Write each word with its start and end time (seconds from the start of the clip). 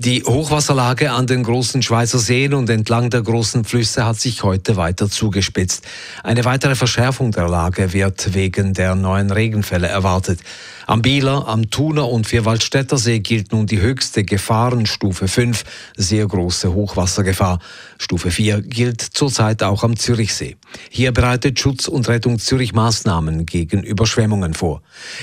Die 0.00 0.22
Hochwasserlage 0.22 1.10
an 1.10 1.26
den 1.26 1.42
großen 1.42 1.82
Schweizer 1.82 2.20
Seen 2.20 2.54
und 2.54 2.70
entlang 2.70 3.10
der 3.10 3.20
großen 3.20 3.64
Flüsse 3.64 4.06
hat 4.06 4.14
sich 4.20 4.44
heute 4.44 4.76
weiter 4.76 5.10
zugespitzt. 5.10 5.84
Eine 6.22 6.44
weitere 6.44 6.76
Verschärfung 6.76 7.32
der 7.32 7.48
Lage 7.48 7.92
wird 7.92 8.32
wegen 8.32 8.74
der 8.74 8.94
neuen 8.94 9.32
Regenfälle 9.32 9.88
erwartet. 9.88 10.38
Am 10.86 11.02
Bieler, 11.02 11.46
am 11.48 11.68
Thuner 11.68 12.08
und 12.08 12.26
Vierwaldstätter 12.28 12.96
See 12.96 13.18
gilt 13.18 13.52
nun 13.52 13.66
die 13.66 13.80
höchste 13.80 14.24
Gefahrenstufe 14.24 15.28
5, 15.28 15.64
sehr 15.96 16.26
große 16.26 16.72
Hochwassergefahr. 16.72 17.58
Stufe 17.98 18.30
4 18.30 18.62
gilt 18.62 19.02
zurzeit 19.02 19.62
auch 19.62 19.82
am 19.82 19.98
Zürichsee. 19.98 20.56
Hier 20.88 21.12
bereitet 21.12 21.58
Schutz 21.58 21.88
und 21.88 22.08
Rettung 22.08 22.38
Zürich 22.38 22.72
Maßnahmen 22.72 23.44
gegen 23.44 23.82
Überschwemmungen 23.82 24.54
vor. 24.54 24.80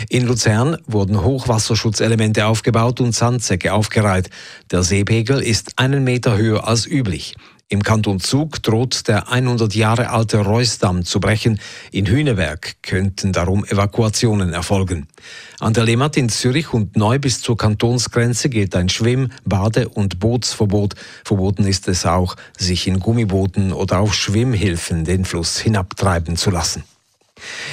In 0.09 0.27
Luzern 0.27 0.77
wurden 0.85 1.23
Hochwasserschutzelemente 1.23 2.45
aufgebaut 2.45 2.99
und 2.99 3.15
Sandsäcke 3.15 3.73
aufgereiht. 3.73 4.29
Der 4.71 4.81
Seepegel 4.81 5.41
ist 5.41 5.73
einen 5.77 6.03
Meter 6.03 6.37
höher 6.37 6.67
als 6.67 6.87
üblich. 6.87 7.35
Im 7.67 7.83
Kanton 7.83 8.19
Zug 8.19 8.61
droht 8.63 9.07
der 9.07 9.31
100 9.31 9.73
Jahre 9.73 10.09
alte 10.09 10.37
Reusdamm 10.37 11.03
zu 11.03 11.19
brechen. 11.19 11.59
In 11.91 12.05
Hüneberg 12.05 12.75
könnten 12.83 13.31
darum 13.31 13.65
Evakuationen 13.65 14.53
erfolgen. 14.53 15.07
An 15.59 15.73
der 15.73 15.83
Lemmat 15.83 16.15
in 16.17 16.29
Zürich 16.29 16.73
und 16.73 16.95
neu 16.95 17.17
bis 17.17 17.41
zur 17.41 17.57
Kantonsgrenze 17.57 18.49
gilt 18.49 18.75
ein 18.75 18.89
Schwimm-, 18.89 19.31
Bade- 19.45 19.89
und 19.89 20.19
Bootsverbot. 20.19 20.95
Verboten 21.23 21.65
ist 21.65 21.87
es 21.87 22.05
auch, 22.05 22.35
sich 22.57 22.87
in 22.87 22.99
Gummibooten 22.99 23.71
oder 23.71 23.99
auf 23.99 24.13
Schwimmhilfen 24.13 25.03
den 25.03 25.25
Fluss 25.25 25.59
hinabtreiben 25.59 26.37
zu 26.37 26.51
lassen. 26.51 26.83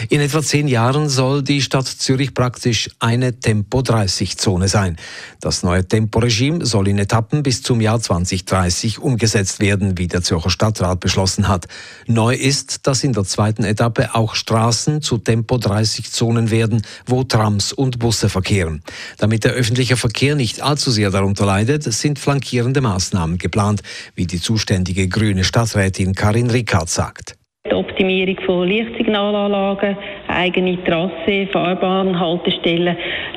In 0.09 0.20
etwa 0.20 0.42
zehn 0.42 0.69
Jahren 0.69 1.09
soll 1.09 1.42
die 1.42 1.62
Stadt 1.62 1.87
Zürich 1.87 2.34
praktisch 2.34 2.91
eine 2.98 3.39
Tempo-30-Zone 3.39 4.69
sein. 4.69 4.97
Das 5.41 5.62
neue 5.62 5.87
Temporegime 5.87 6.64
soll 6.64 6.89
in 6.89 6.98
Etappen 6.98 7.42
bis 7.42 7.62
zum 7.62 7.81
Jahr 7.81 8.01
2030 8.01 8.98
umgesetzt 8.98 9.61
werden, 9.61 9.98
wie 9.98 10.09
der 10.09 10.23
Zürcher 10.23 10.51
Stadtrat 10.51 11.01
beschlossen 11.01 11.48
hat. 11.48 11.67
Neu 12.06 12.34
ist, 12.34 12.87
dass 12.87 13.05
in 13.05 13.12
der 13.12 13.25
zweiten 13.25 13.64
Etappe 13.64 14.14
auch 14.14 14.34
Straßen 14.34 15.03
zu 15.03 15.19
Tempo-30-Zonen 15.19 16.51
werden, 16.51 16.83
wo 17.07 17.25
Trams 17.25 17.73
und 17.73 17.98
Busse 17.98 18.29
verkehren. 18.29 18.83
Damit 19.19 19.45
der 19.45 19.53
öffentliche 19.53 19.97
Verkehr 19.97 20.34
nicht 20.34 20.62
allzu 20.62 20.91
sehr 20.91 21.11
darunter 21.11 21.47
leidet, 21.47 21.84
sind 21.84 22.19
flankierende 22.19 22.81
Maßnahmen 22.81 23.39
geplant, 23.39 23.83
wie 24.14 24.27
die 24.27 24.41
zuständige 24.41 25.09
grüne 25.09 25.45
Stadträtin 25.45 26.14
Karin 26.14 26.51
Rickard 26.51 26.91
sagt. 26.91 27.36
Die 27.71 27.75
Optimierung 27.75 28.37
von 28.45 28.67
Lichtsignalanlagen, 28.67 29.97
eigene 30.27 30.83
Trasse, 30.83 31.47
Fahrbahnhaltestellen, 31.53 32.97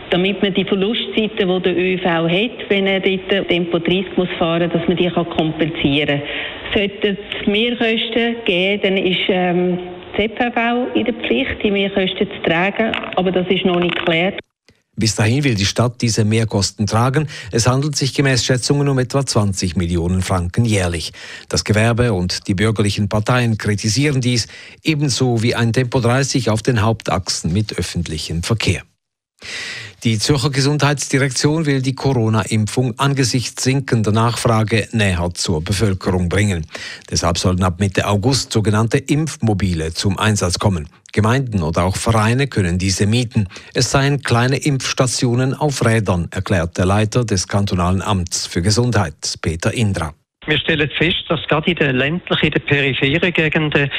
damit 0.09 0.41
man 0.41 0.51
die 0.51 0.65
Verlustzeiten, 0.65 1.47
die 1.47 1.61
der 1.61 1.77
ÖV 1.77 2.05
hat, 2.05 2.69
wenn 2.69 2.87
er 2.87 3.01
dort 3.01 3.47
Tempo 3.49 3.77
30 3.77 4.17
muss 4.17 4.27
fahren, 4.39 4.71
dass 4.73 4.87
man 4.87 4.97
die 4.97 5.11
kann 5.11 5.29
kompensieren 5.29 6.19
kann. 6.19 6.73
Sollte 6.73 7.17
es 7.41 7.47
Mehrkosten 7.47 8.37
geben, 8.45 8.81
dann 8.81 8.97
ist 8.97 9.29
ähm, 9.29 9.77
ZPV 10.17 10.87
in 10.95 11.05
der 11.05 11.13
Pflicht, 11.13 11.61
die 11.63 11.69
Mehrkosten 11.69 12.27
zu 12.27 12.41
tragen, 12.49 12.93
aber 13.15 13.31
das 13.31 13.47
ist 13.47 13.63
noch 13.63 13.79
nicht 13.79 13.95
geklärt. 13.95 14.39
Bis 14.95 15.15
dahin 15.15 15.43
will 15.43 15.55
die 15.55 15.65
Stadt 15.65 16.01
diese 16.01 16.23
Mehrkosten 16.23 16.87
tragen. 16.87 17.27
Es 17.51 17.67
handelt 17.67 17.95
sich 17.95 18.13
gemäß 18.13 18.45
Schätzungen 18.45 18.87
um 18.87 18.97
etwa 18.97 19.25
20 19.25 19.75
Millionen 19.75 20.21
Franken 20.21 20.65
jährlich. 20.65 21.11
Das 21.49 21.63
Gewerbe 21.63 22.13
und 22.13 22.47
die 22.47 22.53
bürgerlichen 22.53 23.09
Parteien 23.09 23.57
kritisieren 23.57 24.21
dies, 24.21 24.47
ebenso 24.83 25.43
wie 25.43 25.55
ein 25.55 25.73
Tempo 25.73 25.99
30 25.99 26.49
auf 26.49 26.61
den 26.61 26.81
Hauptachsen 26.81 27.51
mit 27.51 27.77
öffentlichem 27.77 28.43
Verkehr. 28.43 28.83
Die 30.05 30.19
Zürcher 30.19 30.51
Gesundheitsdirektion 30.51 31.65
will 31.65 31.81
die 31.81 31.95
Corona-Impfung 31.95 32.93
angesichts 32.99 33.63
sinkender 33.63 34.11
Nachfrage 34.11 34.87
näher 34.91 35.31
zur 35.33 35.63
Bevölkerung 35.63 36.29
bringen. 36.29 36.67
Deshalb 37.09 37.39
sollen 37.39 37.63
ab 37.63 37.79
Mitte 37.79 38.05
August 38.07 38.51
sogenannte 38.53 38.99
Impfmobile 38.99 39.95
zum 39.95 40.19
Einsatz 40.19 40.59
kommen. 40.59 40.87
Gemeinden 41.11 41.63
oder 41.63 41.85
auch 41.85 41.95
Vereine 41.95 42.45
können 42.45 42.77
diese 42.77 43.07
mieten. 43.07 43.47
Es 43.73 43.89
seien 43.89 44.21
kleine 44.21 44.57
Impfstationen 44.57 45.55
auf 45.55 45.83
Rädern, 45.83 46.27
erklärt 46.29 46.77
der 46.77 46.85
Leiter 46.85 47.25
des 47.25 47.47
kantonalen 47.47 48.03
Amts 48.03 48.45
für 48.45 48.61
Gesundheit, 48.61 49.15
Peter 49.41 49.73
Indra. 49.73 50.13
Wir 50.45 50.59
stellen 50.59 50.91
fest, 50.99 51.25
dass 51.29 51.41
gerade 51.47 51.71
in 51.71 51.77
den 51.77 51.95
ländlichen, 51.95 52.45
in 52.45 52.51
den 52.51 52.61
peripheren 52.61 53.33
Gegenden 53.33 53.89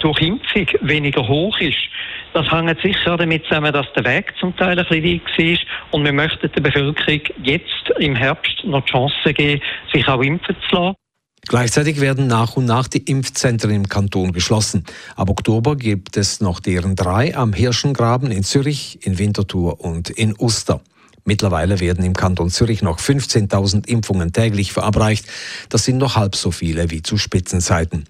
durch 0.00 0.20
Impfung 0.20 0.66
weniger 0.80 1.28
hoch 1.28 1.56
ist. 1.60 1.78
Das 2.36 2.50
hängt 2.50 2.78
sicher 2.82 3.16
damit 3.16 3.44
zusammen, 3.44 3.72
dass 3.72 3.86
der 3.96 4.04
Weg 4.04 4.34
zum 4.38 4.54
Teil 4.54 4.78
ein 4.78 4.84
bisschen 4.86 5.04
weit 5.04 5.38
war 5.38 5.58
und 5.92 6.04
wir 6.04 6.12
möchten 6.12 6.52
der 6.52 6.60
Bevölkerung 6.60 7.20
jetzt 7.42 7.90
im 7.98 8.14
Herbst 8.14 8.62
noch 8.62 8.84
die 8.84 8.92
Chance 8.92 9.32
geben, 9.32 9.62
sich 9.90 10.06
auch 10.06 10.20
impfen 10.20 10.54
zu 10.68 10.76
lassen. 10.76 10.96
Gleichzeitig 11.48 11.98
werden 11.98 12.26
nach 12.26 12.58
und 12.58 12.66
nach 12.66 12.88
die 12.88 12.98
Impfzentren 12.98 13.70
im 13.70 13.88
Kanton 13.88 14.32
geschlossen. 14.32 14.84
Ab 15.16 15.30
Oktober 15.30 15.76
gibt 15.76 16.18
es 16.18 16.42
noch 16.42 16.60
deren 16.60 16.94
drei 16.94 17.34
am 17.34 17.54
Hirschengraben 17.54 18.30
in 18.30 18.44
Zürich, 18.44 18.98
in 19.06 19.18
Winterthur 19.18 19.80
und 19.80 20.10
in 20.10 20.34
Uster. 20.38 20.82
Mittlerweile 21.24 21.80
werden 21.80 22.04
im 22.04 22.12
Kanton 22.12 22.50
Zürich 22.50 22.82
noch 22.82 22.98
15.000 22.98 23.88
Impfungen 23.88 24.34
täglich 24.34 24.74
verabreicht. 24.74 25.24
Das 25.70 25.86
sind 25.86 25.96
noch 25.96 26.16
halb 26.16 26.36
so 26.36 26.50
viele 26.50 26.90
wie 26.90 27.00
zu 27.00 27.16
Spitzenzeiten. 27.16 28.04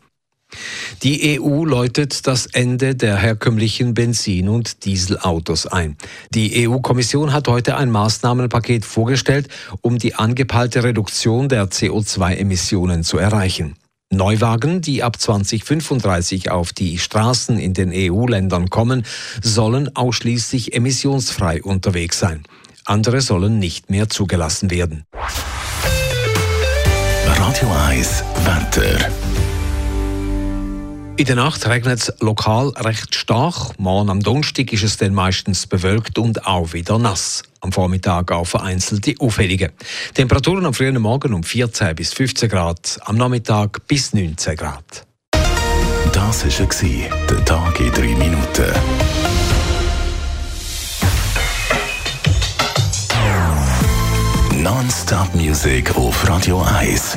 Die 1.02 1.40
EU 1.40 1.64
läutet 1.64 2.26
das 2.26 2.46
Ende 2.46 2.94
der 2.94 3.16
herkömmlichen 3.16 3.94
Benzin- 3.94 4.48
und 4.48 4.84
Dieselautos 4.84 5.66
ein. 5.66 5.96
Die 6.34 6.68
EU-Kommission 6.68 7.32
hat 7.32 7.48
heute 7.48 7.76
ein 7.76 7.90
Maßnahmenpaket 7.90 8.84
vorgestellt, 8.84 9.48
um 9.80 9.98
die 9.98 10.14
angepeilte 10.14 10.84
Reduktion 10.84 11.48
der 11.48 11.66
CO2-Emissionen 11.66 13.04
zu 13.04 13.18
erreichen. 13.18 13.76
Neuwagen, 14.10 14.82
die 14.82 15.02
ab 15.02 15.20
2035 15.20 16.50
auf 16.50 16.72
die 16.72 16.98
Straßen 16.98 17.58
in 17.58 17.74
den 17.74 17.90
EU-Ländern 17.92 18.70
kommen, 18.70 19.04
sollen 19.42 19.94
ausschließlich 19.96 20.74
emissionsfrei 20.74 21.62
unterwegs 21.62 22.20
sein. 22.20 22.44
Andere 22.84 23.20
sollen 23.20 23.58
nicht 23.58 23.90
mehr 23.90 24.08
zugelassen 24.08 24.70
werden. 24.70 25.04
Radio 27.26 27.68
1 27.88 28.22
Wetter. 28.44 29.10
In 31.19 31.25
der 31.25 31.37
Nacht 31.37 31.66
regnet 31.66 31.99
es 31.99 32.12
lokal 32.21 32.69
recht 32.77 33.15
stark. 33.15 33.78
Morgen 33.78 34.10
am 34.10 34.21
Donnerstag 34.21 34.71
ist 34.75 34.82
es 34.82 34.99
dann 34.99 35.15
meistens 35.15 35.66
bewölkt 35.66 36.19
und 36.19 36.47
auch 36.47 36.75
wieder 36.75 36.99
nass. 36.99 37.43
Am 37.60 37.72
Vormittag 37.72 38.31
auch 38.32 38.44
vereinzelte 38.44 39.15
Aufhellungen. 39.19 39.71
Temperaturen 40.12 40.66
am 40.66 40.75
frühen 40.75 41.00
Morgen 41.00 41.32
um 41.32 41.43
14 41.43 41.94
bis 41.94 42.12
15 42.12 42.50
Grad, 42.50 43.00
am 43.06 43.16
Nachmittag 43.16 43.87
bis 43.87 44.12
19 44.12 44.56
Grad. 44.56 45.06
Das 46.12 46.44
war 46.44 47.27
der 47.31 47.44
Tag 47.47 47.81
in 47.81 47.93
drei 47.93 48.15
Minuten. 48.15 48.72
Non-Stop 54.62 55.34
Music 55.34 55.97
auf 55.97 56.28
Radio 56.28 56.60
1. 56.60 57.16